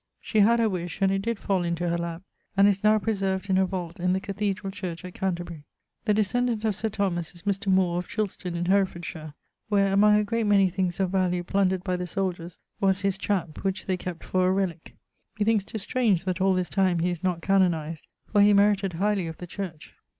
She 0.19 0.39
had 0.39 0.57
her 0.59 0.67
wish, 0.67 0.99
and 1.03 1.11
it 1.11 1.21
did 1.21 1.37
fall 1.37 1.63
into 1.63 1.87
her 1.87 1.95
lappe, 1.99 2.23
and 2.57 2.67
is 2.67 2.83
now 2.83 2.97
preserved 2.97 3.51
in 3.51 3.59
a 3.59 3.67
vault 3.67 3.99
in 3.99 4.13
the 4.13 4.19
cathedrall 4.19 4.71
church 4.73 5.05
at 5.05 5.13
Canterbury. 5.13 5.63
The 6.05 6.13
descendant 6.15 6.65
of 6.65 6.75
Sir 6.75 6.89
Thomas, 6.89 7.35
is 7.35 7.43
Mr. 7.43 7.67
More, 7.67 7.99
of 7.99 8.07
Chilston, 8.07 8.55
in 8.55 8.65
Herefordshire, 8.65 9.35
where, 9.69 9.93
among 9.93 10.15
a 10.15 10.23
great 10.23 10.47
many 10.47 10.71
things 10.71 10.99
of 10.99 11.11
value 11.11 11.43
plundered 11.43 11.83
by 11.83 11.97
the 11.97 12.07
soldiers, 12.07 12.57
was 12.79 13.01
his 13.01 13.15
chap, 13.15 13.63
which 13.63 13.85
they 13.85 13.95
kept 13.95 14.23
for 14.23 14.47
a 14.47 14.51
relique. 14.51 14.95
Methinks 15.37 15.65
'tis 15.65 15.83
strange 15.83 16.23
that 16.23 16.41
all 16.41 16.55
this 16.55 16.69
time 16.69 16.97
he 16.97 17.11
is 17.11 17.21
not 17.23 17.43
canonized, 17.43 18.07
for 18.25 18.41
he 18.41 18.53
merited 18.53 18.93
highly 18.93 19.27
of 19.27 19.37
the 19.37 19.45
church. 19.45 19.93